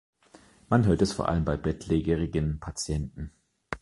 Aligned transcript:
Man 0.67 0.87
hört 0.87 1.03
es 1.03 1.13
vor 1.13 1.29
allem 1.29 1.45
bei 1.45 1.57
bettlägerigen 1.57 2.59
Patienten. 2.59 3.31